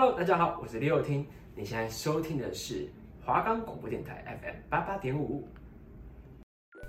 [0.00, 1.26] Hello，大家好，我是李友听。
[1.56, 2.88] 你现在收听的是
[3.26, 5.48] 华冈广播电台 FM 八八点五。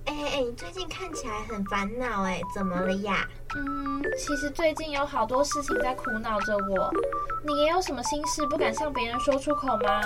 [0.05, 3.27] 哎哎哎，你最近看起来很烦恼哎，怎么了呀？
[3.55, 6.93] 嗯，其实最近有好多事情在苦恼着我。
[7.43, 10.01] 你也有什么心事不敢向别人说出口吗？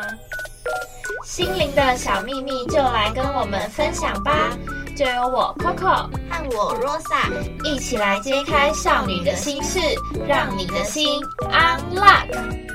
[1.25, 4.57] 心灵的小秘密，就来跟我们分享吧。
[4.95, 7.29] 就由我 Coco 和我 Rosa
[7.65, 9.77] 一起来揭开少女的心事，
[10.25, 12.72] 让你的心 unlock。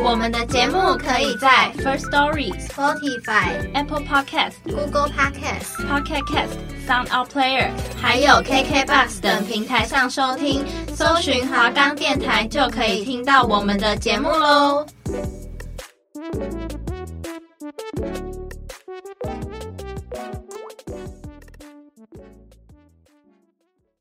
[0.00, 14.86] 我们的节目可以在 First Story、Spotify、Apple Podcast、Google Podcast、Pocket Cast、Sound Out Player，还有 KKBox 等平台上收听，搜寻华冈电台就可以听到我们的节目喽。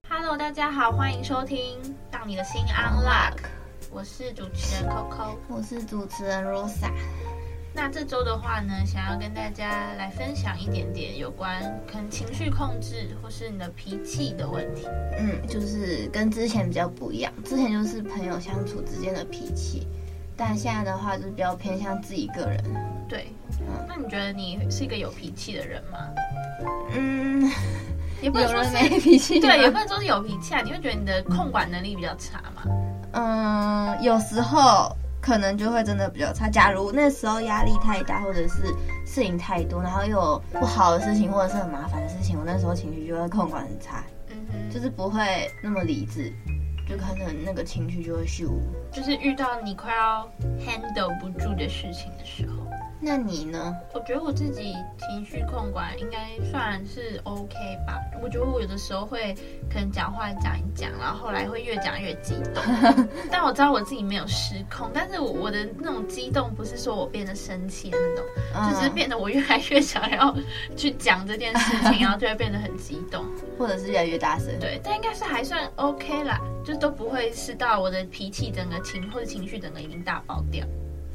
[0.10, 3.36] Hello，大家好，欢迎收听《让你的心 Unlock》，
[3.98, 6.92] 我是主持人 Coco，我是主持人 Rosa。
[7.74, 14.88] 那这周的话呢，想要跟大家来分享一点点有关可能情绪控制或是你的脾气的问题。
[15.18, 19.88] 嗯，就是跟之前比较不一样，之前就是朋友相处之间的脾气，
[20.36, 22.64] 但现在的话就是比较偏向自己个人。
[23.10, 25.98] 对，嗯，那你觉得你是一个有脾气的人吗？
[26.94, 27.50] 嗯。
[28.20, 30.62] 也不能说是没脾气，对，也不能说是有脾气啊。
[30.62, 32.64] 你会觉得你的控管能力比较差吗？
[33.18, 36.48] 嗯，有时候可能就会真的比较差。
[36.48, 38.64] 假如那时候压力太大，或者是
[39.06, 46.32] 事情太多，然后又有不好的事情，或者是很麻烦的事情，我那时候情绪就会控管很差，嗯哼，就是不会那么理智，
[46.88, 48.62] 就可能那个情绪就会虚无。
[48.92, 52.67] 就是遇到你快要 handle 不住的事情的时候。
[53.00, 53.76] 那你呢？
[53.94, 57.54] 我觉得我自己情绪控管应该算是 OK
[57.86, 58.00] 吧。
[58.22, 59.36] 我觉得我有的时候会
[59.72, 62.64] 可能讲话讲一讲，然后后来会越讲越激动。
[63.32, 68.26] 但我知道我自己没有失控，但是我我的那种激动不是说我变得生气的那种，
[68.56, 70.36] 嗯、就是变得我越来越想要
[70.76, 73.24] 去讲这件事情，然后就会变得很激动，
[73.60, 74.48] 或者是越来越大声。
[74.60, 80.66] 对，但应该是还算 OK 啦，就都不会是到我的脾气整个情或者情绪整个已经大爆掉。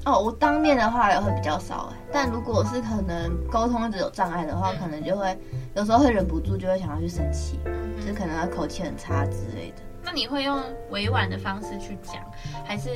[0.05, 5.39] 哦，我当面的话也会比较少哎，但如果是可能沟通一直有障碍的话，可能就会
[5.75, 9.83] 有时候会忍不住就会想要去生气，嗯、就是可能他口气很差之类的。
[10.05, 12.17] 那你会用委婉的方式去讲，
[12.65, 12.91] 还是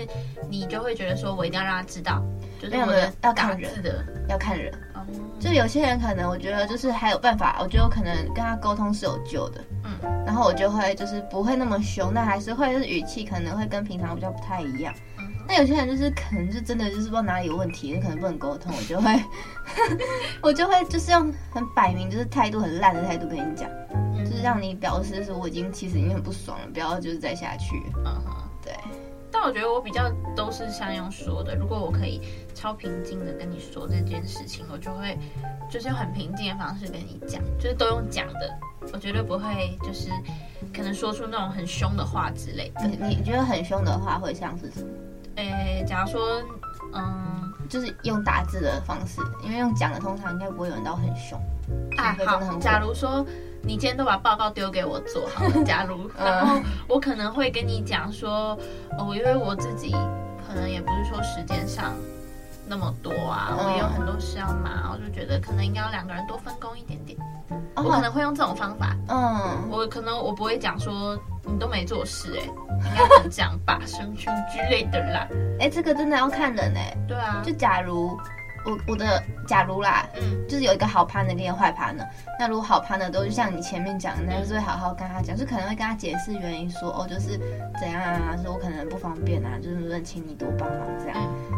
[0.50, 2.20] 你就会觉得说我一定要让他知道？
[2.60, 4.72] 就是我的要看人的，要看人。
[4.96, 5.06] 嗯，
[5.38, 9.60] 就有些人可能我觉得就是还有办法，我觉得我可能跟他沟通是有救的。
[9.84, 14.92] 嗯，然后我就会就是不会那么凶，但还是会就是语气可能会跟平常比较不太一样。
[15.48, 19.22] 那有些人就是可能就真的就是不知道哪里有问题，可能不能沟通，我就会，
[20.42, 27.82] 我就会就是用很摆明就是态度很烂的态度跟你讲，嗯、就是让你表示说我已经其实已经很不爽了，不要就是再下去。
[28.04, 28.72] 嗯哼，对。
[29.30, 32.20] 但我觉得我比较都是像用说的，如果我可以
[32.54, 35.18] 超平静的跟你说这件事情，我就会
[35.70, 38.58] 就是用很平静的方式跟你讲，就是都用讲的，
[38.92, 40.08] 我绝对不会就是
[40.74, 42.86] 可能说出那种很凶的话之类的。
[42.86, 44.88] 你你觉得很凶的话会像是什么？
[45.36, 46.42] 诶，假如说，
[46.94, 51.41] 嗯，就是用打字的方式，因为用讲的通常应该不会有人到很凶
[51.98, 52.16] 啊。
[52.26, 53.24] 好，假如说
[53.62, 58.58] 你今天都把报告丢给我做好了， 假如，然后我可能会跟你讲说，
[58.98, 59.92] 哦，因为我自己
[60.48, 61.94] 可能也不是说时间上
[62.69, 67.19] 那么多啊，我也有很多事要忙，我就觉得可能应该要两个人多分工一点点。
[67.77, 72.44] 我可能会用这种方法，嗯，我可能我不会讲说你都没做事，欸，哎，
[72.91, 75.28] 应该不能讲吧，什么什么之类的啦。
[75.60, 76.97] 哎，这个真的要看人哎。
[77.06, 78.19] 对啊，就假如
[78.66, 82.06] 我我的假如啦，嗯，就是有一个好 partner 跟一个坏 partner，
[82.38, 87.38] 那如果好 partner 都是像你前面讲的，那就是会好好跟他讲，就可能会跟他解释原因，说哦，就是
[87.81, 91.16] 怎样啊，说我可能不方便啊，就是能请你多帮忙这样。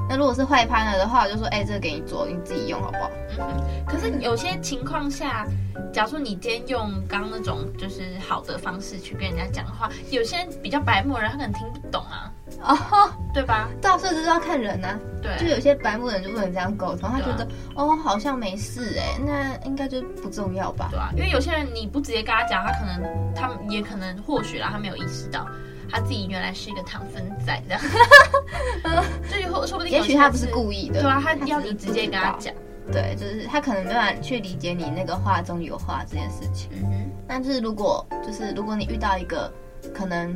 [0.09, 3.11] 那如果是坏 partner 的话，我就说哎，这个给你做，你自己用好不好？
[3.39, 5.47] 嗯，可是有些情况下。
[5.93, 12.31] 假如说你今天用刚刚那种就是好的方式去跟人家讲的话，有些人比较白目的人，他可能听不懂啊，
[12.61, 13.69] 哦，oh, 对吧？
[13.81, 14.99] 对啊，所以这是要看人啊。
[15.23, 20.89] 对，就有些白目人就不能这样沟通，他觉得、啊、哦好像没事哎、欸，那应该就不重要吧？
[20.91, 25.47] 对啊，因为有些人你不直接跟他讲，他可能他也可能或许啦，他没有意识到
[25.91, 27.83] 他自己原来是一个糖分仔这样，
[29.31, 32.55] 就以后说不定也许他不是故意的，对啊，他要你直接跟他讲。
[32.91, 36.71] 对，就是他可能没办法去理解你那个话中有话这件事情。
[36.73, 37.11] 嗯哼。
[37.27, 39.53] 但是如果就是如果你遇到一个
[39.93, 40.35] 可能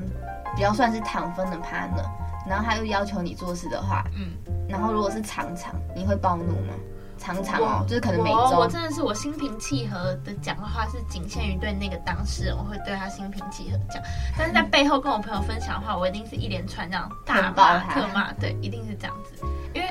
[0.54, 2.04] 比较算是躺分的 partner，
[2.48, 4.32] 然后他又要求你做事的话，嗯，
[4.68, 6.74] 然后如果是常常，你会暴怒吗？
[7.18, 8.58] 常常哦，就是可能每周。
[8.58, 14.02] 我真的是我心平气和的讲的话是仅限于对那个当事人，我会对他心平气和讲。
[14.36, 19.46] 但是在背后跟我朋友分享的话，我一定是一连串这样大骂特骂，对，一定是这样子。
[19.72, 19.88] 因为，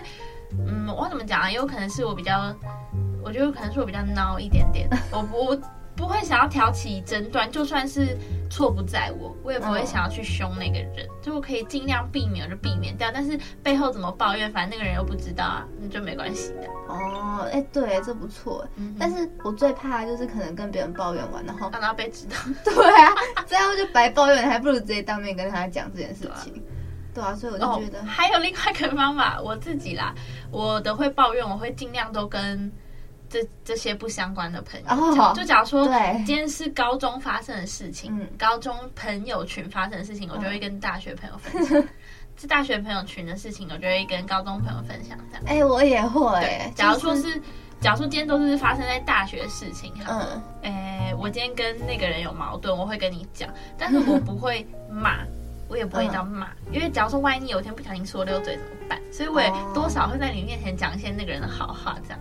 [0.68, 1.50] 嗯，我怎么讲啊？
[1.50, 2.54] 也有可能是我比较，
[3.24, 5.58] 我觉得可能是我比较孬一点点， 我不。
[5.96, 8.18] 不会想要挑起争端，就算是
[8.50, 13.12] 错不在我，我也不会想要去凶那个人，哦、就我可以尽量避免，就避免掉。
[13.14, 16.68] 但是背后怎么抱怨，反正那个人又不知道啊，那就没关系的。
[16.88, 18.68] 哦，哎，对，这不错。
[18.78, 22.36] 嗯、但是我最怕的就是可能跟别人抱怨完，然后让他被知道。
[22.66, 23.14] 对啊，
[23.46, 26.54] 这样就白抱怨，还不如直接当面跟他讲这件事情。
[27.14, 30.16] 对啊，对啊，所以我就觉得、哦、还有另外一个方法，我自己啦，
[30.50, 32.72] 我的会抱怨，我会尽量都跟。
[33.32, 35.86] 这这些不相关的朋友，oh, 就假如说
[36.26, 41.82] 今天是高中发生的事情，对高中朋友群发生的事情，嗯、我就会跟大学朋友分享；
[42.36, 45.18] 是大学朋友群的事情，我就会跟高中朋友分享。
[45.32, 46.72] 这样，哎、欸，我也会。
[46.76, 47.42] 假如说是，就是、
[47.80, 55.20] 假如说今天都是发生在大学的事情，嗯，哎、欸，我今天跟那个人有矛盾，我会跟你讲，但是我不会骂，
[55.70, 59.00] 我也不会这样骂，嗯、因为假如说万一你有一天不小心说溜嘴怎么办？
[59.10, 62.20] 所以我也多少会在你面前讲一些那个人的好话，这样。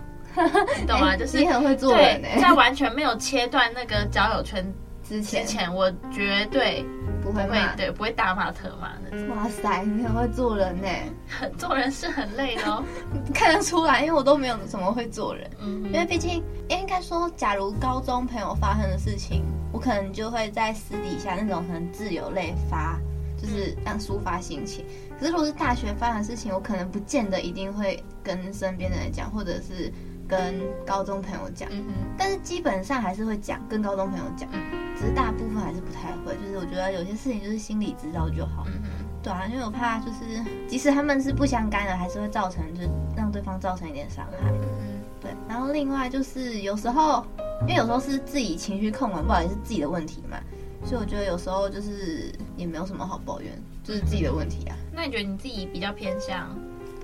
[0.79, 1.15] 你 懂吗？
[1.15, 4.65] 就是你很会做人，在完全没有切断那个交友圈
[5.03, 6.85] 之前，我绝对
[7.21, 7.43] 不会
[7.75, 9.27] 对不会大骂特骂的。
[9.33, 10.87] 哇塞，你很会做人呢！
[11.57, 12.83] 做人是很累的哦，
[13.33, 15.49] 看得出来，因为我都没有怎么会做人。
[15.59, 22.97] 嗯，因为毕竟应该说，假如高中朋友发生的事情，我可能就会在私底下那种很自由类发，
[23.37, 24.85] 就是让抒发心情。
[25.19, 29.91] 可是如果是大学发生的事情，我可能不见得一定会跟身边的人讲，或者是。
[30.27, 34.49] 跟高中朋友讲，嗯哼，但是基本上还是会讲，跟高中朋友讲，
[34.97, 36.35] 只是大部分还是不太会。
[36.37, 42.81] 就是我觉得有些事情就是心里知道就好，嗯哼，对啊，因为我怕就是即使他们是不相干的，还是会造成就
[43.15, 45.31] 让对方造成一点伤害，嗯，对。
[45.47, 47.25] 然后另外就是有时候，
[47.61, 50.37] 因为有时候是自己情绪控管不好，也是自己的问题嘛，
[50.85, 53.51] 所以我觉得有时候就是也没有什么好抱怨，
[53.83, 54.75] 就是自己的问题啊。
[54.93, 56.55] 那你觉得你自己比较偏向，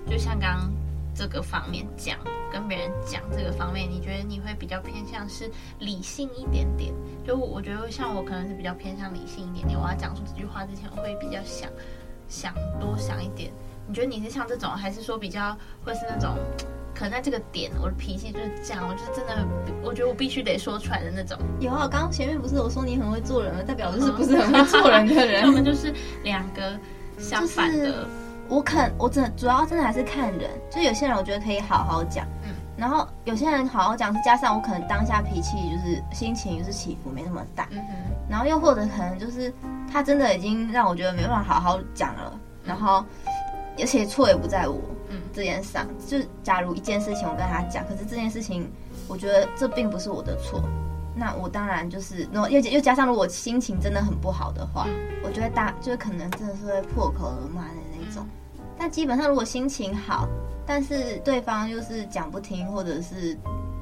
[0.10, 0.72] 就像刚刚
[1.18, 2.18] 这个方面讲？
[2.50, 6.94] 跟别人讲这个方面，你觉得你会比较偏向是理性一点点？
[7.26, 9.78] 就我觉得像我可能是比较偏向理性一点点。
[9.78, 11.70] 我要讲出这句话之前，我会比较想
[12.30, 13.52] 想多想一点。
[13.86, 16.38] 你觉得你是像这种，还是说比较会是那种
[16.96, 19.46] 可能在这个点，我的脾气就是这样，我就真的，
[19.84, 21.38] 我觉得我必须得说出来的那种。
[21.60, 23.62] 有啊，刚刚前面不是我说你很会做人吗？
[23.62, 25.44] 代表就是不是很会做人的人。
[25.48, 25.94] 我们就是
[26.24, 26.80] 两个
[27.18, 27.86] 相反的。
[27.86, 28.08] 就是
[28.50, 37.94] 我肯，我真主要真的还是看人，就有些人我觉得可以好好讲，嗯，然后有些人好好讲是加上我可能当下脾气就是心情就是起伏没那么大，嗯哼，
[38.30, 39.54] 然后又或者可能就是
[39.92, 43.04] 他真的已经让我觉得没办法好好讲了，嗯、然后
[43.80, 44.80] 而且错也不在我，
[45.10, 48.72] 嗯，这件事上，就假如一件事情我跟他讲，可是这件事情
[49.08, 50.64] 我觉得这并不是我的错，
[51.18, 54.94] 那我当然就是，然后又又加上如果心情真的很不好的话，嗯、
[55.24, 58.26] 我觉得大就是可能真的是会破口而骂的那种。
[58.78, 60.28] 但基本上，如果心情好，
[60.66, 63.34] 但是对方又是讲不听，或者是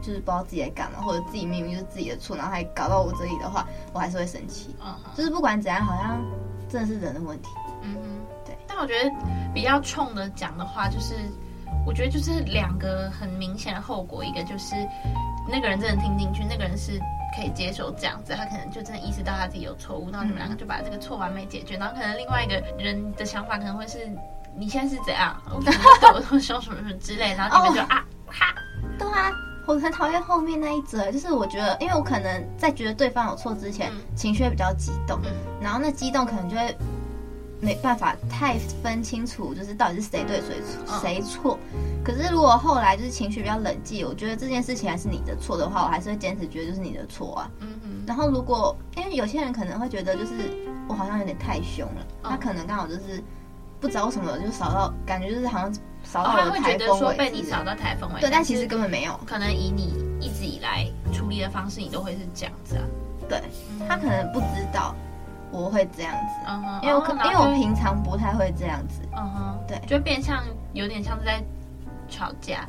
[0.01, 4.73] 就是不知道自己在干嘛，或者自己明明就是自己的错，然后还搞到我这里的话，我还是会生气。
[4.79, 6.23] 嗯哼，就是不管怎样，好像
[6.69, 7.49] 真的是人的问题。
[7.81, 8.01] 嗯哼，
[8.45, 8.57] 对。
[8.65, 9.11] 但我觉得
[9.53, 11.15] 比较冲的讲的话，就是
[11.85, 14.75] 我觉得就是两个很明显的后果，一个就是
[15.47, 16.99] 那个人真的听进去，那个人是
[17.35, 24.09] 可以接受这样子，他可能就真的意识到他自己有错误，然后你们两个就把这个错完美解决，然后可能另外一个人的想法可能会是。
[24.57, 25.35] 你现在是怎样？
[25.53, 25.73] 我对
[26.13, 28.55] 我说什么什么之类，然后你们就啊哈，
[28.97, 29.29] 对啊，
[29.67, 36.73] 我很讨厌后面那一则，就是我觉得，因为我可能在觉得对方有错之前，嗯、情绪会比较激动，嗯、然后那激动可能就会
[37.61, 41.59] 没办法太分清楚，就是到底是谁对谁错，谁错。
[42.03, 47.51] 可是如果后来就是情绪比较冷静，我觉得这件事情还是你的错的话，我还是会坚持觉得就是你的错啊。
[47.59, 48.03] 嗯嗯。
[48.05, 50.33] 然后如果因为有些人可能会觉得就是
[50.87, 53.23] 我好像有点太凶了，嗯、他可能刚好就是。
[53.77, 55.71] 不知道什么就扫到，感觉就是好像
[56.01, 56.59] 扫到了台风尾。
[56.59, 58.21] 会觉得说被你扫到台风尾。
[58.21, 59.19] 对，但其实根本没有。
[59.27, 62.83] 可能以你一直以来处理的方式，你都会是这样子啊。
[63.29, 63.43] 对，
[63.87, 64.95] 他可能不知道
[65.51, 69.01] 我会这样子，因为我可因为我平常不太会这样子。
[69.15, 71.43] 嗯哼，对，就变相有点像是在
[72.09, 72.67] 吵架。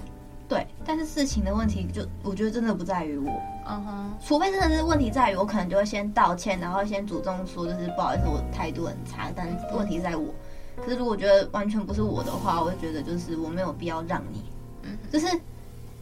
[0.49, 3.31] 对，但是事情的问题就我觉得真的不在于我。
[3.67, 10.33] 嗯哼，除非真的是问题在于我，可能就会先道歉，然后先主动说就是不好意思，我态度很差，但问题在我。
[10.77, 14.45] 可是如果觉得完全不是我的话，我会觉得就是我没有必要让你，
[14.83, 15.27] 嗯，就是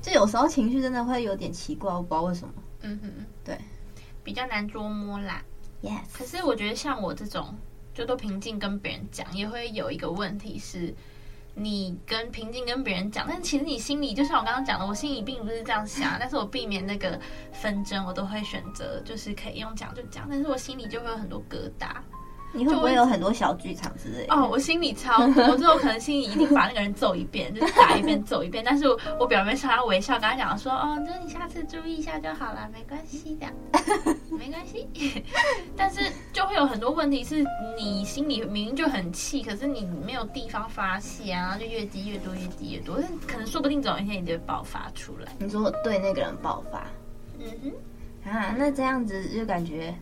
[0.03, 3.57] 就有时候情绪真的会有点奇怪，我不知道为什么，嗯哼，对，
[4.23, 5.41] 比较难捉摸啦
[6.13, 7.55] 可是我觉得像我这种
[7.93, 10.95] 就都平静跟别人讲，也会有一个问题是，
[11.55, 17.21] 你跟平静跟别人讲，但其实你心里就像我刚刚讲的，我心里并不是这样想，但是我避免那个
[17.53, 21.95] 纷争，我都会选择就是可以用讲就讲，但是我心里就会有很多疙瘩。
[22.55, 24.35] 你会不会有很多小剧场之类的？
[24.35, 28.63] 哦，我心里超多， 我之后可能心里一定把那个人揍一遍，就是打一遍揍一遍。
[28.67, 33.47] 但是我，我表面上要微笑，跟他讲说，哦，就是你下次注意一下就好了，没关系的，
[34.39, 34.89] 没关系。
[35.77, 36.01] 但是
[36.33, 37.45] 就会有很多问题，是
[37.77, 42.99] 你心里明明就很气，可是你没有地方发泄啊，然后就越积越多，越积越多。
[43.01, 45.33] 但可能说不定总有一天你就会爆发出来。
[45.39, 46.87] 你说我对那个人爆发？
[47.39, 47.47] 嗯
[48.25, 49.93] 哼，啊，那这样子就感觉。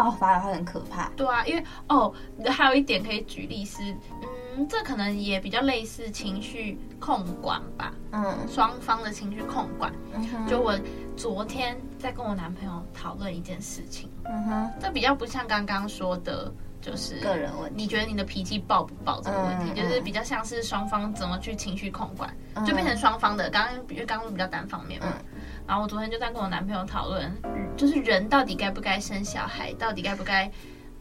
[0.00, 1.08] 爆发的话很可怕。
[1.10, 2.12] 对啊，因为哦，
[2.48, 3.82] 还有一点可以举例是，
[4.56, 7.92] 嗯，这可能也比较类似情绪控管吧。
[8.12, 9.92] 嗯，双方的情绪控管。
[10.14, 10.46] 嗯。
[10.48, 10.78] 就我
[11.16, 14.10] 昨天在跟我男朋友讨论一件事情。
[14.24, 14.70] 嗯哼。
[14.80, 17.82] 这比较不像刚刚说的，就是个人问题。
[17.82, 23.50] 你觉得你的脾气爆不爆这个问题，嗯、就是比较像是双方怎么去情绪控管，嗯、就变成双方的。
[23.50, 25.08] 刚刚因为刚刚比较单方面嘛。
[25.34, 25.39] 嗯
[25.70, 27.32] 然后我昨天就在跟我男朋友讨论，
[27.76, 30.50] 就是人到底该不该生小孩，到底该不该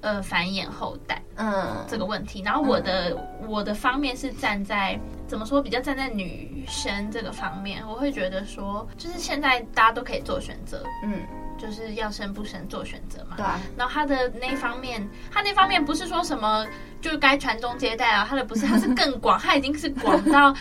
[0.01, 2.43] 呃繁衍后代，嗯，这个问题。
[2.43, 11.23] 然后我的、嗯、我的方面是站在怎么说，比较站在女生这个方面，我会觉得说，就是现在大家都可以做选择，嗯，
[11.57, 13.37] 就是要生不生做选择嘛。
[13.37, 13.59] 对啊。
[13.75, 16.63] 然后他的那方面，他那方面不是说什么
[17.01, 20.53] 就该传宗接代啊，他的不是，他是更广，他已经是广到。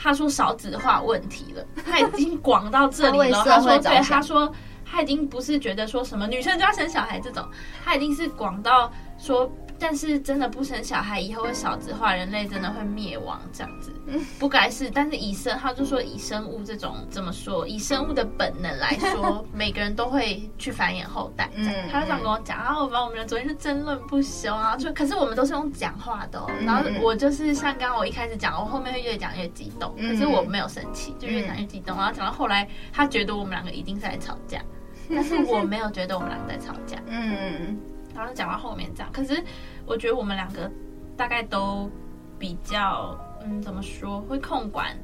[0.00, 3.42] 他说少子化问题了，他已经广到这里了。
[3.44, 4.50] 他，说对，他说
[4.84, 7.44] 他已经不是觉得说什么女生就要生小孩这种，
[7.84, 9.50] 他已经是广到说。
[9.80, 13.90] 但是真的不生小孩，以后会少子化，人类真的会灭亡这样子，
[14.38, 14.90] 不该是。
[14.90, 21.50] 但是以生，他就说以生物这种怎么说，以生物的本能来说， 每个人都会去繁衍后代。
[21.54, 26.46] 嗯，他就这样跟我讲，然后我们我们昨天是争论不休啊，就可是我们都是用讲话的哦。
[26.60, 31.96] 然后我就是像刚刚我一开始讲，我后面会越讲越激动，可是我没有生气，就越讲越激动。
[31.96, 34.60] 然后讲到后来，他觉得我们两个一定是在吵架，
[35.08, 36.98] 但是我没有觉得我们两个在吵架。
[37.06, 37.78] 嗯。
[38.20, 39.42] 然后讲到后面这样，可是
[39.86, 40.70] 我觉得我们两个
[41.16, 41.90] 大概都
[42.38, 44.94] 比较，嗯，怎么说，会控管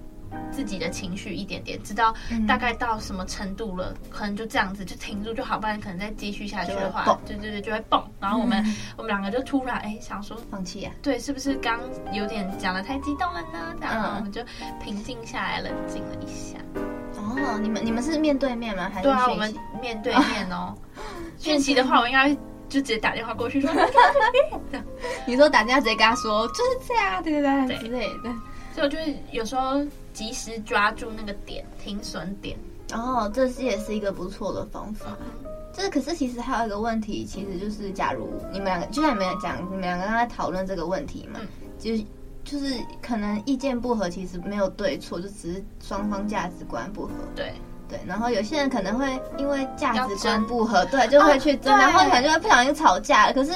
[0.52, 2.14] 自己的情绪一点点，知道
[2.46, 8.04] 大概到什么程度了，嗯、可能就这样子就停住就好，不然可能再继续下去的话，对对对，就会蹦。
[8.20, 11.80] 然后我们、嗯、我们两个就突然哎想说放弃啊，对，是不是刚
[12.12, 13.74] 有点讲的太激动了呢？
[13.80, 14.42] 然后我们就
[14.84, 16.58] 平静下来，冷静了一下。
[17.16, 18.90] 哦，你们你们是面对面吗？
[18.92, 20.74] 还是对啊，我们面对面哦。
[21.38, 22.36] 讯息的话，我应该。
[22.68, 23.70] 就直接打电话过去说，
[25.26, 28.30] 你说打电话直接跟他说就是这样，对对对，对之类的。
[28.74, 29.82] 所以我觉得有时候
[30.12, 32.56] 及时抓住那个点，停损点。
[32.92, 35.16] 哦，这是也是一个不错的方法。
[35.72, 42.04] 就是，可是其实还有一个问题，其实就是，假如你们两个就像你们讲，你们两个刚才讨论这个问题嘛，嗯、就是
[42.44, 47.12] 就是可能意见不合，其实没有对错，就只是双方价值观不合。
[47.34, 47.52] 对。
[47.88, 53.32] 对，然后有些人可能会因为价值观不合，对，就会去争，然后可能就会不小心吵架了。
[53.32, 53.52] 可是，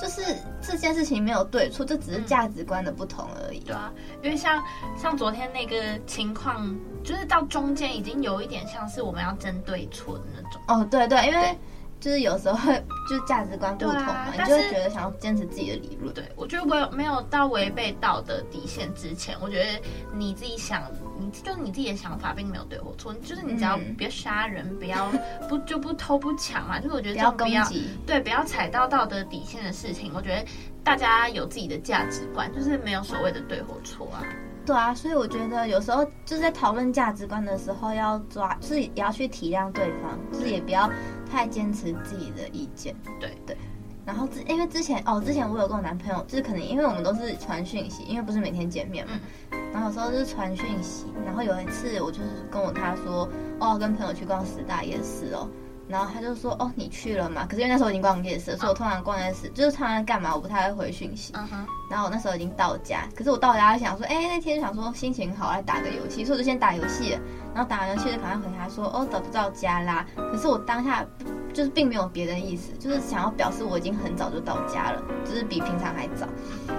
[0.00, 0.22] 就是
[0.60, 3.60] 这件事情没有对错，这只是价值观的不同而已。
[3.60, 3.92] 对啊，
[4.22, 4.62] 因为像
[4.96, 10.60] 像昨天那个情况，就是到中间已经有一点像是我们要争对错的那种。
[10.68, 11.58] 哦，对对，因为。
[12.06, 16.14] 就是有时候会就是价值观不同嘛，啊、你就会觉得想要坚持自己的理论。
[16.14, 19.82] 对，我觉得我没有到违背道德底线之前，我觉得
[20.14, 20.84] 你自己想，
[21.18, 25.10] 你就是你自己的想法并没有对或错，就是你只要不要杀人，嗯、不要
[25.48, 27.68] 不就不偷不抢嘛，就是我觉得这要，不要
[28.06, 30.44] 对不要踩到道德底线的事情，我觉得
[30.84, 34.22] 大家有自己的价值观，就是没有所谓的对或错啊。
[34.66, 40.90] 对啊，所以我觉得有时候就是在讨论价值观的时候，要抓，就是也要去体谅对方，就是也不要
[41.30, 42.94] 太坚持自己的意见。
[43.20, 43.56] 对对。
[44.04, 49.12] 然后之因为之前哦，之前我有跟我男朋友，就是可能因为我们都是传讯息，因为不是每天见面嘛。
[49.52, 49.72] 嗯。
[49.72, 53.28] 然后有时候就是传讯息，然后有一次我就是跟我他说，
[53.60, 55.48] 哦，跟朋友去逛十大夜市哦。
[55.88, 61.32] 然后他就说：“哦，你去了嘛？”可是因为那时候已经逛夜市，所以我通常逛夜市就是通常干嘛，我不太会回讯息。
[61.32, 61.64] Uh huh.
[61.88, 67.18] 然后我那时候已经到家，可是我到家想说：“哎，那天就想说心情好来打个游戏，所以我就先打游戏。
[67.54, 71.06] 然后打完游戏就赶快回他说：‘哦，找不到家啦。’可是我当下
[71.54, 76.26] 就是并没有别的意思，就是想要表示我已经很早就到家了，就是比平常还早。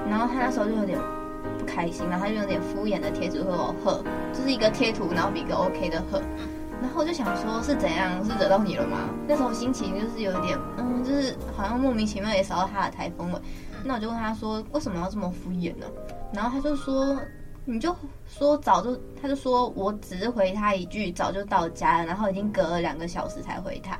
[0.09, 0.99] 然后他那时候就有点
[1.57, 6.21] 不开心，然后他就有点敷衍的贴图说：‘呵’，就是一个贴图，然后比一个 OK 的呵。”
[6.81, 8.23] 然后我就想说，是怎样？
[8.23, 8.97] 是惹到你了吗？
[9.27, 13.41] 那时候心情就是有一点，嗯，就是好像莫名其妙也扫到他的台风了。
[13.83, 15.85] 那我就问他说，为什么要这么敷衍呢？
[16.33, 17.17] 然后他就说，
[17.65, 17.95] 你就
[18.27, 23.97] 说早就，他就说我只是回他一句早就到家了，然后已经隔了两个小时才回他。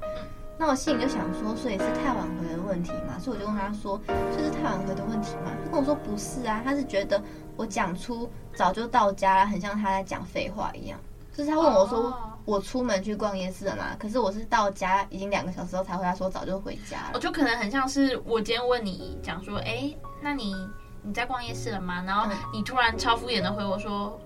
[0.59, 3.19] 那我心里就想说，所以是太晚回的问题嘛？
[3.19, 5.51] 所以我就问他说，这是太晚回的问题嘛？
[5.63, 7.21] 他跟我说不是啊，他是觉得
[7.55, 10.99] 我讲出早就到家了，很像他在讲废话一样。
[11.31, 12.11] 就是他问我说
[12.47, 20.55] ：“我出门去逛夜市了嘛？”可是我是到家已经两个小时后才回来说：“早就回家了。”我就可能很像是我今天问你讲说：“哎，那你
[21.03, 24.19] 你在逛夜市了吗？”然后你突然超敷衍的回我说。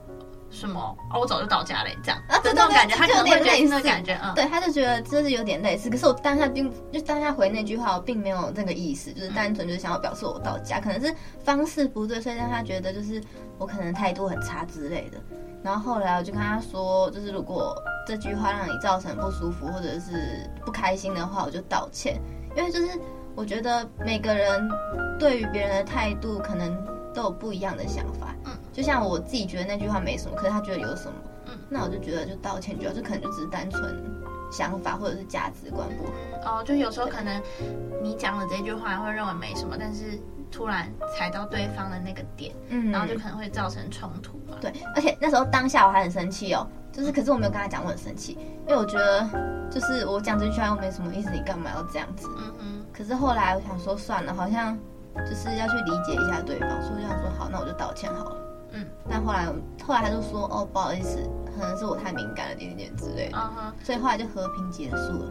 [0.51, 0.79] 什么？
[1.11, 5.89] 哦，我早就到家了，这样啊，这种感觉，他可能会类似的感觉，嗯，对，他就觉得这是有点类似。
[5.89, 13.23] 可是我当下并就当下回那句话，我并没有那个意思，就是单纯就是想要表示我到家，可能是方式不对，所以让他觉得就是
[13.57, 15.17] 我可能态度很差之类的。
[15.63, 22.19] 然后后来我就跟他说，就是如果这句话让你造成不舒服或者是不开心的话，我就道歉，
[22.57, 22.99] 因为就是
[23.35, 24.69] 我觉得每个人
[25.17, 26.75] 对于别人的态度可能
[27.13, 28.35] 都有不一样的想法。
[28.73, 31.13] 就像我自己觉得那句话没什么，可是他觉得有什么，
[31.47, 34.03] 嗯，那我就觉得就道歉，就好就可能就只是单纯
[34.51, 36.11] 想法或者是价值观不合。
[36.49, 37.41] 哦，就有时候可能
[38.01, 40.19] 你讲了这句话会认为没什么，但是
[40.51, 44.57] 突然踩到对方的那个点，嗯，然后就可能会造成冲突嘛。
[44.59, 48.37] 对，而且那时候当下我还很生气哦，就是可是我没有跟他讲我很生气，
[48.67, 49.29] 因为我觉得
[49.69, 52.27] 就是我讲这句话又没什么意思，你干嘛要这样子？
[52.37, 52.85] 嗯哼。
[52.93, 54.77] 可是后来我想说算了，好像
[55.15, 58.35] 就是要去理解一下对方，所以我想说好，那我就道歉好了。
[58.71, 59.45] 嗯，但后来，
[59.83, 61.17] 后来他就说，哦，不好意思，
[61.55, 63.85] 可能是我太敏感了，点点之类的，uh huh.
[63.85, 65.29] 所以后来就和平结束了，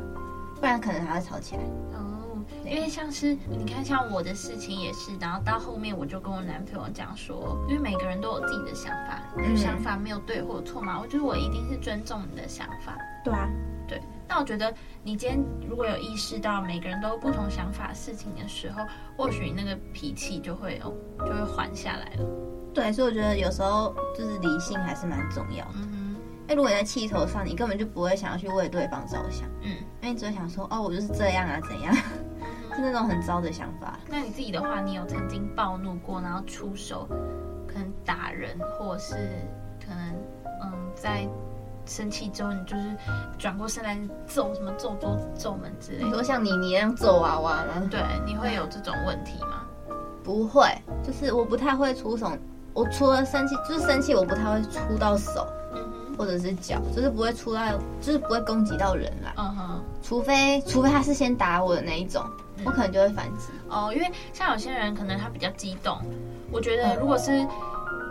[0.60, 1.62] 不然可能还会吵起来。
[1.94, 12.96] 哦，因为像是你看，像我的事情也是，然后到后面我就跟我男朋友讲说，因为每个人都有自己的想法，嗯、想法没有对或错嘛，我觉得我一定是尊重你的想法。
[13.24, 13.48] 对啊，
[13.88, 14.00] 对。
[14.28, 18.84] 那我觉得你今天如果有意识到每个人都有不同想法事情的时候，
[19.16, 22.24] 或许你那个脾气就会哦，就会缓下来了。
[22.72, 25.74] 对，所以我觉得有时候就是理性还是蛮重要的。
[25.76, 26.16] 嗯哼，
[26.48, 29.48] 哎，如果你在气头上，你根本就不会想要去为对方着想。
[29.62, 31.94] 嗯，因为你只会想说，哦，我就是这样啊，怎样？
[32.74, 33.98] 是那种很糟的想法。
[34.08, 37.06] 那你自己的话，你有曾经暴怒过，然后出手，
[37.66, 39.14] 可能打人，或者是
[39.84, 40.14] 可能
[40.62, 41.28] 嗯，在
[41.84, 42.96] 生气之后，你就是
[43.36, 46.04] 转过身来揍什么揍桌子、揍门之类的。
[46.04, 47.88] 你说像你你那样揍娃娃吗？
[47.90, 49.66] 对，你会有这种问题吗？
[50.22, 50.64] 不会，
[51.02, 52.30] 就是我不太会出手。
[52.80, 55.46] 我除了生气，就是生气，我不太会出到手，
[56.16, 57.60] 或者是脚，就是不会出到，
[58.00, 59.34] 就是不会攻击到人啦。
[59.36, 62.24] 嗯哼，除非除非他是先打我的那一种，
[62.64, 63.48] 我可能就会反击。
[63.68, 65.98] 哦，因为像有些人可能他比较激动，
[66.50, 67.46] 我觉得如果是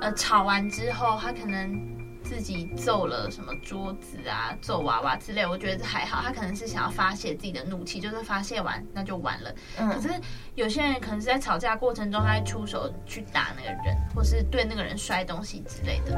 [0.01, 1.98] 呃吵完之后，他可能。
[2.29, 6.21] 自己揍了什么桌子啊，揍娃娃之类，我觉得还好。
[6.21, 9.51] 他可能是想要发泄自己的怒气，就是发泄完那就完了。
[9.79, 9.89] 嗯。
[9.89, 10.09] 可是
[10.53, 16.15] 有些人可能是在吵架过程中，他会出手去打那个人，或是对那个人摔东西之类的。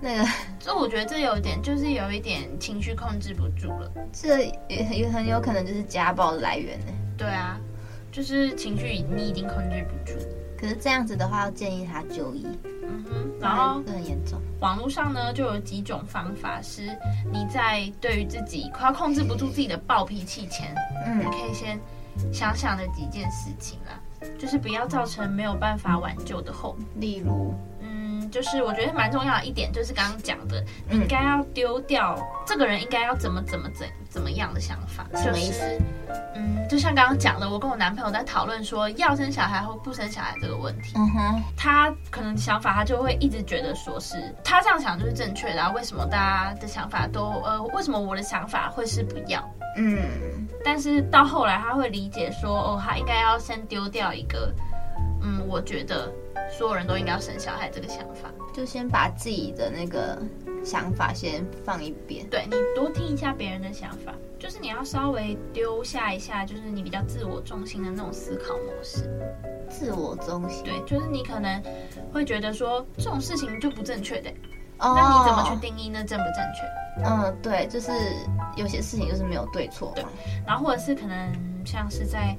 [0.00, 0.24] 那个，
[0.58, 3.92] 所以我觉得这有一点，就是有一点情绪控制不住了。
[4.14, 6.92] 这也很有很有可能就是家暴的来源呢。
[7.18, 7.60] 对啊，
[8.10, 10.18] 就是情绪你已经控制不住。
[10.58, 12.46] 可是这样子的话，要建议他就医。
[12.90, 14.40] 嗯哼，然后很严重。
[14.60, 16.88] 网络上呢，就有几种方法是
[17.32, 20.74] 你在对于自己快要控制不住自己的暴脾气前，
[21.06, 21.78] 嗯，你可以先
[22.32, 26.80] 想想的几件事情啦，就是不要造成没有办法挽救的后果。
[26.96, 27.79] 例如，嗯，
[28.30, 32.16] 就是我觉得蛮重要的一点，就是刚刚讲的，你应该要丢掉
[32.46, 35.64] 这个人应该要怎么怎么怎怎么样的想法，什么意思？
[36.34, 40.94] 嗯，就像刚刚讲的，我跟我男朋友在讨论说要生小孩或不生小孩这个问题。
[40.96, 49.42] 嗯哼，他可能想法他就会一直觉得说是他这样想就是正确的啊，为什么大家的想法都呃，为什么我的想法会是不要？
[49.76, 49.98] 嗯，
[50.64, 54.52] 但是到后来他会理解说哦，他应该要先丢掉一个，
[55.22, 56.12] 嗯，我觉得
[56.50, 60.18] 所有人都应该要生小孩这个想法，就先把自己的那个。
[60.62, 69.08] 想法先放一边，对，你多听一下别人的想法，就是你要稍微丢下一下，就是你比较自我中心的那种思考模式。
[69.70, 71.62] 自我中心，对，就是你可能
[72.12, 74.28] 会觉得说这种事情就不正确的，
[74.80, 77.08] 哦，那你怎么去定义那正不正确？
[77.08, 77.90] 嗯，对，就是
[78.54, 80.04] 有些事情就是没有对错，对，
[80.46, 81.32] 然后或者是可能
[81.64, 82.36] 像是在。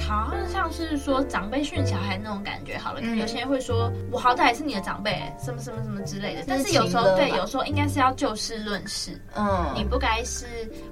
[0.00, 6.44] 好像像是说长辈训小孩那种感觉，好了，有些人会说，我好歹也是你的长辈，什么什么什么之类的。
[6.46, 9.20] 但是有时候对，有时候应该是要就事论事。
[9.34, 10.46] 嗯，你不该是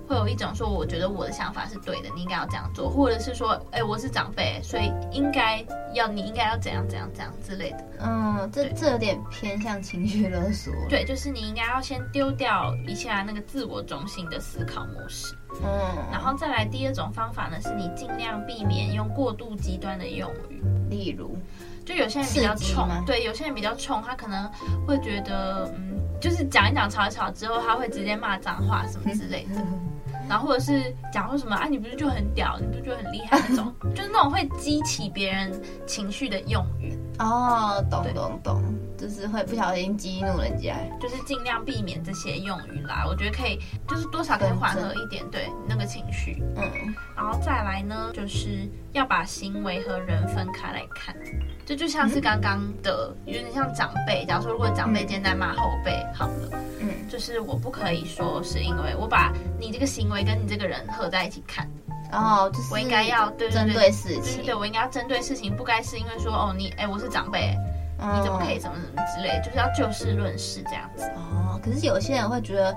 [0.07, 7.85] 会有一种说，我觉得我的想法是对的，你应该要这样做，或者是说，哎，我是长辈，所以应该要你应该要怎样怎样怎样之类的。
[8.01, 10.73] 嗯，这这有点偏向情绪勒索。
[10.89, 15.35] 对，就是你应该要先丢掉一下那个自我中心的思考模式。
[15.63, 15.69] 嗯，
[16.11, 21.37] 然后再来第二种方法呢，是你尽量避免用过度极端的用语，例如，
[21.85, 24.51] 就有些人比较冲，对，有些人比较冲，他可能
[24.87, 29.61] 会觉得，嗯，就是讲一讲吵一吵之后，他会直接骂脏话什么之类的，
[30.29, 35.53] 然后或者是讲说什么啊，你不是就很屌，你不是就很厉害那种， 就是那种会激起别人
[35.87, 36.97] 情绪的用语。
[37.19, 38.63] 哦，懂懂懂。
[39.01, 43.05] 就是会不小心激怒人家，就是尽量避免这些用语啦。
[43.09, 43.59] 我觉得可以，
[43.89, 46.43] 就是多少可以缓和一点，对那个情绪。
[46.57, 51.17] 嗯，然后再来呢，就是要把行为和人分开来看。
[51.65, 54.25] 这就像是刚刚的，有点像长辈。
[54.27, 61.67] 假如说，如果长辈今天在骂后辈，好了，嗯，就是我不可以说是因为我把你这个行为跟你这个人合在一起看。
[62.13, 67.57] 哦，就是我应该要对针对事情，对，对，对我应该要针对事情，不该是因为说哦你哎我是长辈，
[68.01, 71.05] 你怎么可以怎么怎么之类，就是要就事论事这样子。
[71.17, 72.75] 哦，可是有些人会觉得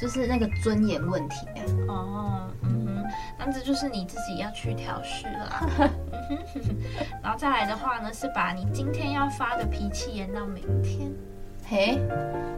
[0.00, 1.60] 就是那个尊严问题啊。
[1.88, 5.60] 哦，嗯哼，那这就是你自己要去调试啦。
[5.60, 5.90] 嗯哼，
[7.22, 11.10] 然后再来的话呢，是把你今天要发的脾气延到明天。
[11.68, 11.94] 嘿，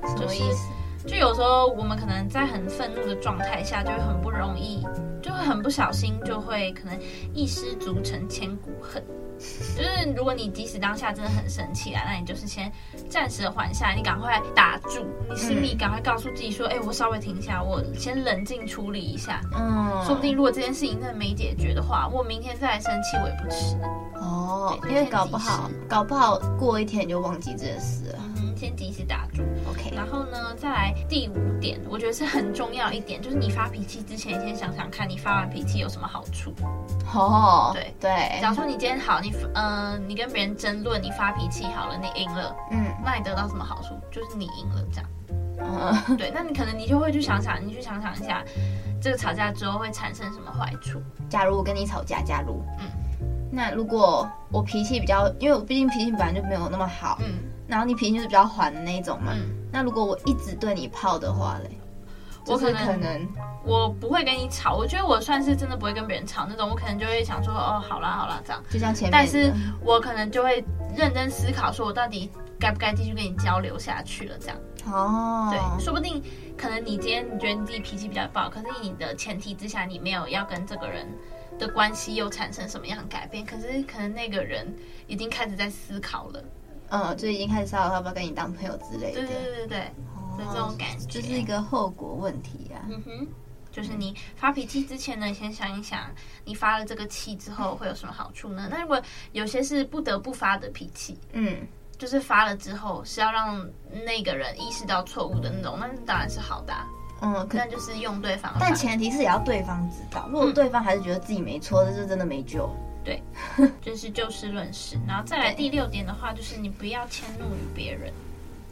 [0.06, 0.68] 什么意思？
[0.68, 0.77] 就
[1.16, 4.86] 有时候我们可能在很愤怒的状态下，就会很不容易，
[5.22, 6.98] 就会很不小心，就会可能
[7.34, 9.02] 一失足成千古恨。
[9.38, 12.72] 就是如果你即使当下真的很生气啊，那你就是先
[13.08, 19.40] 暂时的缓下来，你赶快打住，你心里赶快告诉自己说，哎、嗯欸，我稍微停下，我先冷静处理一下。
[19.56, 23.76] 嗯，说不定如果这件事情真的没解决的话，我明天再来生气我也不迟。
[24.16, 28.18] 哦，因为搞不好，搞不好过一天你就忘记这件事了。
[28.58, 29.94] 先及时打住，OK。
[29.94, 36.52] 然后呢，再来第五点，我觉得是很重要一点，就是你发脾气之前，先想想看你发完脾气有什么好处。
[37.14, 38.40] 哦，对对。
[38.40, 43.94] 假如说你今天好，你呃，你跟别人争论，你发脾气好了，你赢了，嗯，那你得到什么好处？
[44.10, 45.10] 就是你赢了，这样。
[45.60, 46.32] 嗯，对。
[46.34, 48.42] 那你可能你就会去想想，你去想想一下，
[49.00, 51.00] 这个吵架之后会产生什么坏处？
[51.28, 52.88] 假如我跟你吵架，假如，嗯，
[53.52, 57.34] 那如果我脾气比较，因为我毕竟脾气本来就没有那么好，嗯。
[57.68, 61.78] 然后你脾气就是比较缓的那一种嘛，嗯、那如果我一直对你泡的话嘞，
[62.46, 63.28] 我可能可能
[63.62, 69.52] 我不会跟你吵，我觉得我算是真的不会跟别人吵那种，我可能就会想说哦，好啦好啦这样，就像前面，但是
[69.84, 70.64] 我可能就会
[70.96, 74.56] 认真思考，说我到底该不该继续跟你交流下去了这样。
[74.86, 76.22] 哦，对，说不定
[76.56, 81.06] 可能你今天你觉得你自己脾气比较暴，可是你的前提之下你没有要跟这个人
[81.58, 84.74] 的关系又产生什么样的改变，可是可能那个人
[85.06, 86.42] 已经开始在思考了。
[86.90, 89.20] 嗯，就已经开始骚扰，要不要跟你当朋友之类的。
[89.20, 89.80] 对对对对，
[90.14, 92.80] 哦、这种感觉就是一个后果问题啊。
[92.88, 93.26] 嗯哼，
[93.70, 96.00] 就是你发脾气之前呢，你先想一想，
[96.44, 98.68] 你发了这个气之后会有什么好处呢？
[98.70, 99.00] 那如果
[99.32, 101.58] 有些是不得不发的脾气，嗯，
[101.98, 103.68] 就是发了之后是要让
[104.06, 106.86] 那个人意识到错误的那种，那当然是好的、啊。
[107.20, 112.72] 嗯，可能就是用对方，但前提是也要对方知道，如果对方还是觉得自己没错，这是真的没救。
[113.08, 113.22] 对，
[113.80, 118.12] 就是就事论事，然后再来第六点的话，就是你不要迁怒于别人。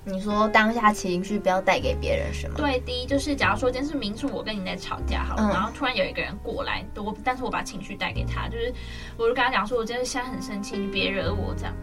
[0.05, 2.57] 你说当下情绪不要带给别人什么？
[2.57, 8.73] 对，第一就是假如说今天是明是我跟你在吵架好了，嗯、然后突然有一个人过来，我但是我把情绪带给他，就是
[9.17, 11.75] 我就跟他讲说，我今天现在很生气，你别惹我这样，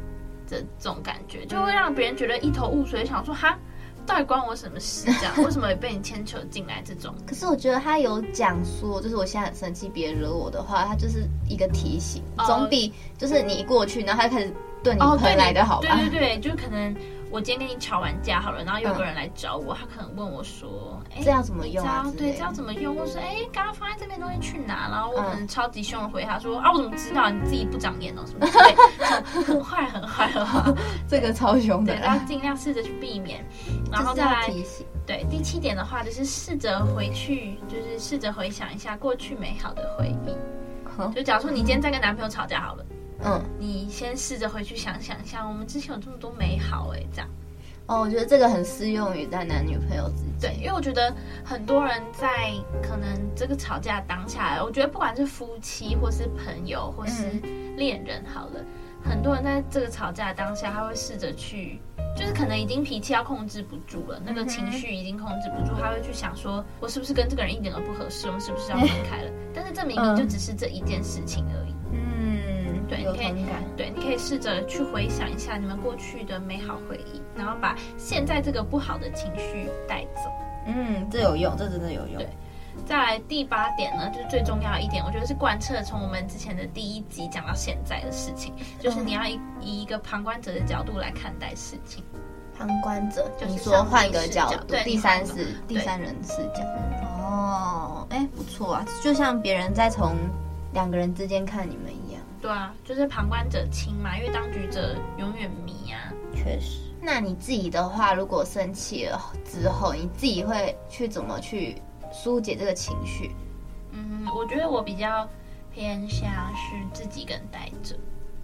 [0.46, 3.58] 这这种感觉就会让别人觉得一头雾水，想说哈。
[4.06, 5.06] 到底关我什么事？
[5.06, 6.82] 这样 为什么也被你牵扯进来？
[6.86, 15.96] 这种，可是我觉得他有讲说，就是我现在很生气，别惹我的话，他就是一个提醒，总比就是你一过去，然后他就开始对你回来的好吧？
[15.98, 16.96] 对对对，就可能。
[17.34, 22.06] 我今天跟你吵完架好了，然后有个人来找我，嗯、他可能问我说：“哎，这样怎么用啊？
[22.16, 27.32] 对，这样怎么用？”我说：“哎，刚刚放在这边东西去哪？”然后我可能超级凶的回他说：“嗯、啊，我怎么知道？
[27.32, 28.76] 你自己不长眼哦，什么之类，
[29.42, 30.72] 很坏很坏的话，
[31.10, 33.44] 这个超凶的。”对，然后尽量试着去避免，
[33.92, 34.86] 然后再来提醒。
[35.04, 40.36] 对，第七点的话就是试着回去，就是试着回想一下过去美好的回忆。
[41.00, 42.86] 嗯、就假如说你今天在跟男朋友吵架好了。
[43.26, 47.30] 嗯，你先试着回去想想一下，我们之前有这么多美好哎，这样。
[47.86, 50.54] 哦，我觉得这个很适用于在男女朋友之间。
[50.54, 57.30] 对，因为我觉得很多人在可能这个吵架当下，我觉得不管是夫妻或是朋友或是
[57.76, 58.62] 恋人，好了，
[59.04, 61.80] 嗯、很多人在这个吵架当下，他会试着去，
[62.16, 69.32] 就是可能已经脾气要控制不住了，那个情绪已经控制不住，他会去想说，我是不是跟这个人一点都不合适，我们是不是要分开了？
[69.54, 71.63] 但是这明明就只是这一件事情而已。
[72.88, 73.34] 对，你可以
[73.76, 80.32] 对，你可以试着去回想一下你们过去的美好回忆，然后把现在这个不好的情绪带走。
[80.66, 82.18] 嗯，这有用，这真的有用。
[82.18, 82.30] 对，
[82.86, 92.04] 再来第八点呢，就是最重要一点，我觉得是贯彻从我们之前的第一集讲到现在的事情，就是你要以以一个旁观者的角度来看待事情。
[92.58, 96.64] 旁观者，就是说换一个角度，对，第三视，第三人视角。
[97.20, 100.16] 哦，哎，不错啊，就像别人在从
[100.72, 102.03] 两个人之间看你们一样。
[102.44, 106.12] 对啊，就是旁观者清嘛，因为当局者永远迷啊。
[106.36, 113.32] 确实，那你自己的话，如果生气了之后，你自己会去怎么去疏解这个情绪？
[113.94, 115.26] 嗯，我觉得我比较
[115.74, 117.96] 偏向是自己跟待着。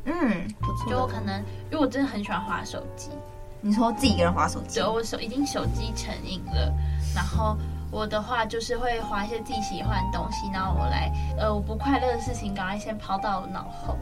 [0.05, 0.89] 嗯，不错。
[0.89, 3.09] 就我可能，因为我真的很喜欢滑手机，
[3.59, 4.79] 你说自己一个人滑手机？
[4.79, 6.73] 对我手已经手机成瘾了，
[7.13, 7.57] 然后
[7.91, 13.97] 我的话就是会划一些自己喜欢的东西，然后我来呃我不快乐的事情赶快先抛到脑后，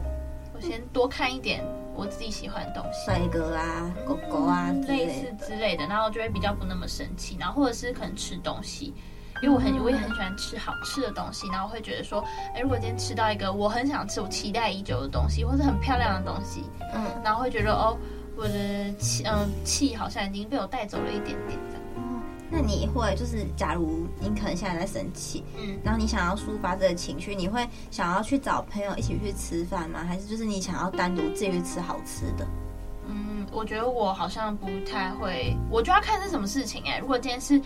[0.54, 5.08] 我先多看一点我自己喜欢的东西，帅哥啊、狗狗啊、嗯、类。
[5.08, 8.94] 似之类的，然后就会比较不那么生气，然后或者是可能吃东西。
[9.40, 12.24] 因为我很我也很喜欢吃好吃的东西，然后会觉得说，
[12.56, 17.96] 哎，如果今天吃到一个我很想吃、我期待已久的东西，或是很漂亮的东西，嗯，然后会觉得哦，
[18.36, 21.82] 我的气嗯气好像已经被我带走了一点点这样。
[22.48, 30.04] 哦，那你会就是，假如你可能现在在生气，嗯，然后你想要抒发这个情绪，你会想要去找朋友一起去吃饭吗？
[30.06, 32.46] 还是就是你想要单独自己去吃好吃的？
[33.06, 36.98] 嗯，我觉得我好像不太会，我就要看是什么事情哎。
[36.98, 37.60] 如果今天是。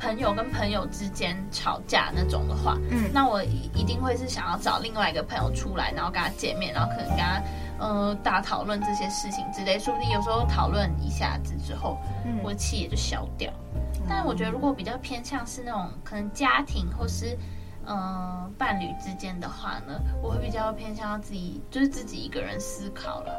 [0.00, 7.42] 朋友跟朋友之间吵架那种的话，嗯，那我一定会是想要找另外一个朋友出来，然后跟他见面，然后可能跟他
[7.78, 13.52] 呃大讨论这些事情之类，说不定有时候讨论一下子之后，嗯，我气也就消掉。
[13.74, 17.36] 嗯，但是我觉得如果比较偏向是那种可能家庭或是
[17.84, 23.32] 呃伴侣之间的话呢，我会比较偏向自己就是自己一个人思考了。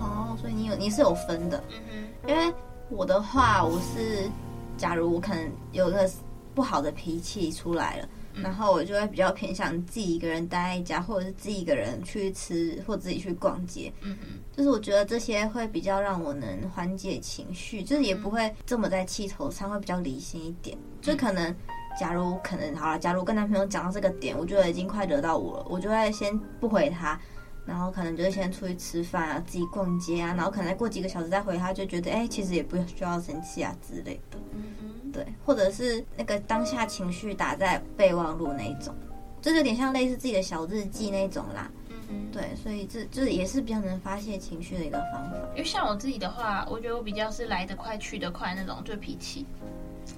[0.00, 2.54] 哦，所以你有你是有分的，嗯哼，因为
[2.88, 4.30] 我的话我是。
[4.78, 6.06] 假如我可能有个
[6.54, 13.92] 不好的脾气出来了，嗯，然后我就会比较偏向自己一个人待在家，或者是自己一个人去吃，或自己去逛街。
[14.02, 20.76] 嗯嗯，就是我觉得这些会比较让我能缓解情绪，就是也不会这么在气头上，会比较理性一点。
[21.00, 21.54] 就可能，
[21.98, 27.18] 假如可能好了，假如跟男朋友讲到这个点，我觉得已经快惹到我了，我就会先不回他。
[27.66, 34.38] 然后可能就是先出去吃饭啊，自己逛街啊，然后可能再过几个小时再回他，就觉得哎，其实也不需要生气啊之类的。
[34.52, 38.94] 嗯嗯，对，或者是那个当下情绪打在备忘录那一种，
[39.42, 41.70] 就有点像类似自己的小日记那种啦。
[41.90, 45.36] 嗯嗯，对，所以这就是也是比较能发泄情绪的一个方法。
[45.50, 49.44] 因为像我自己的话，我觉得我比较是来得快去得快那种，就脾气。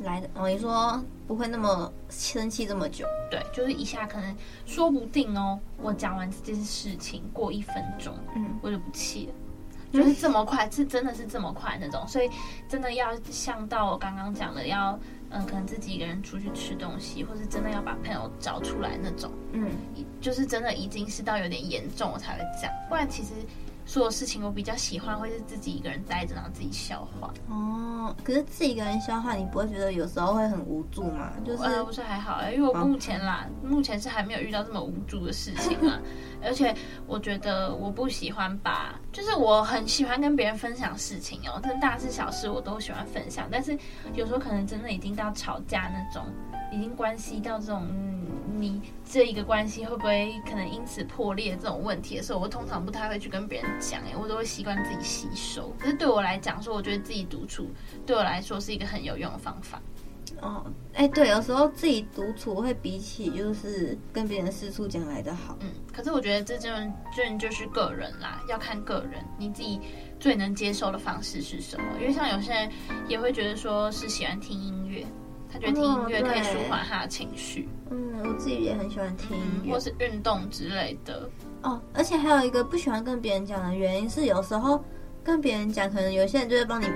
[0.05, 3.07] 来的哦，你说不会那么生气这么久？
[3.31, 9.35] 对，就是一下可能说不定哦，我讲完这件事情过一分钟，嗯，我就不气了，
[9.93, 12.31] 就是这么快，是真的是这么快那种，所以
[12.69, 14.99] 真的要像到我刚刚讲的，要
[15.31, 19.71] 嗯，可能自己一个人出去吃东西，或是真的要把朋友找出来那种，嗯，
[20.21, 23.31] 就是真的已经是到有点严重，我才会讲，不然其实。
[23.89, 27.33] 所有事情我比较喜欢会是自己一个人待着，然后自己消化。
[27.49, 31.33] 哦，可是自己一个人消化，你不会觉得有时候会很无助吗？
[31.43, 35.99] 就是、呃、不是还好，因为我目前啦，目前是还没有遇到这么无助的事情啊。
[36.45, 43.49] 而且我觉得我不喜欢把，就是我很喜欢跟别人分享事情哦，但大事小事我都喜欢分享。
[43.51, 43.77] 但是
[44.13, 46.27] 有时候可能真的已经到吵架那种，
[46.73, 47.87] 已经关系到这种。
[47.91, 48.15] 嗯
[48.61, 51.57] 你这一个关系会不会可能因此破裂？
[51.63, 55.73] 这种问题的时候，我通常不太会去跟别人讲，哎，我都会习惯自己吸收。
[55.79, 57.71] 可是对我来讲，说我觉得自己独处
[58.05, 59.81] 对我来说是一个很有用的方法。
[60.41, 65.57] 哦，哎，对，有时候自己独处会比起就是跟别人四处讲来的好。
[65.61, 66.69] 嗯，可是我觉得这就
[67.15, 69.81] 这就是个人啦，要看个人，你自己
[70.19, 71.85] 最能接受的方式是什么？
[72.01, 72.69] 因为像有些人
[73.07, 75.07] 也会觉得说是喜欢听音乐。
[75.51, 77.69] 他觉得听音乐可以舒缓他的情绪。
[77.91, 81.29] 嗯，我自己也很喜欢听音乐，或是运动之类的。
[81.63, 84.85] 哦，而且还有一个不喜欢跟别人讲的原因是，有时候
[85.25, 86.87] 跟别人讲，可能有些人就会帮你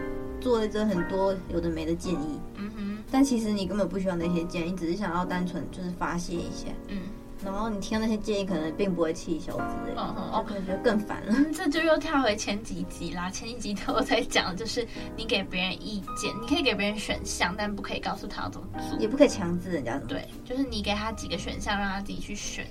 [0.41, 2.41] 做一些很多有的没的建议。
[2.57, 6.69] 嗯哼，但其实你根本不需要那些建议，只是想要单纯就是发泄一下。
[6.89, 6.99] 嗯。
[7.45, 10.03] 然后你听到那些建议，可能并不会气消之类的，
[10.33, 11.35] 我可能觉得更烦了。
[11.37, 13.29] 嗯，这就又跳回前几集啦。
[13.31, 19.99] 前一集头我在讲，就是你给别人意见，你可以给别人选项，但不可以告诉他要怎么做，也不可以强制人家。
[20.07, 22.67] 对，就是你给他几个选项，让他自己去选。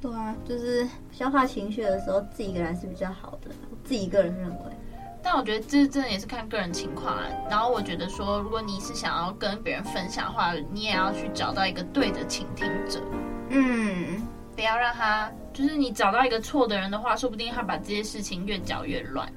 [0.00, 4.56] 对啊，就是消化情绪的时候，自己一个人是比较好的，我自己一个人认为。
[5.22, 7.24] 但我觉得这真的也是看个人情况啊。
[7.48, 13.00] 然后我觉得说，如果你是想要跟别人分享的话，你也要去找到一个对的倾听者。
[13.50, 19.30] 嗯，不要让他，就是你找到一个错的人的话，说不定他把这些事情越搅越乱。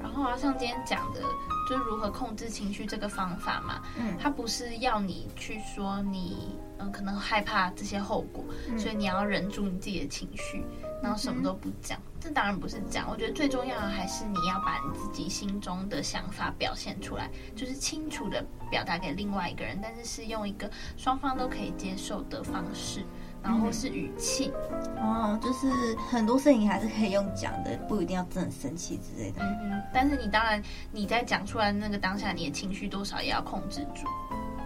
[0.00, 1.20] 然后啊，像今天讲的，
[1.68, 10.64] 就是如何控制情绪这个方法嘛，嗯，他不是要你去说你，嗯，可能害怕这些后果，嗯，所以你要忍住你自己的情绪，
[11.02, 11.98] 然后什么都不讲。
[11.98, 23.04] 嗯，这当然不是讲，我觉得最重要的还是你要把你自己心中的想法表现出来，就是清楚的表达给另外一个人，但是是用一个双方都可以接受的方式。
[23.42, 24.52] 然后是语气，
[25.00, 25.68] 哦，就是
[26.10, 29.42] 很多事情还是可以用讲的，不一定要真的生气之类的。
[29.42, 29.82] 嗯嗯。
[29.92, 34.06] 但是你当然你在讲出来那个当下，你的情绪多少也要控制住。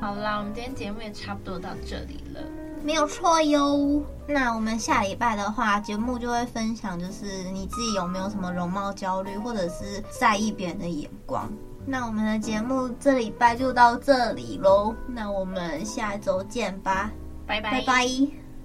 [0.01, 2.41] 好啦，我们今天节目也差不多到这里了，
[2.83, 4.03] 没有错哟。
[4.27, 11.49] 那我们下礼拜的话，节目就会分享，就是你自己有没有什么容貌焦虑，或者是在意别人的眼光。
[11.87, 17.11] 那我们的节目这礼拜就到这里喽，那我们下周见吧，
[17.47, 17.71] 拜拜。
[17.71, 18.42] 拜拜。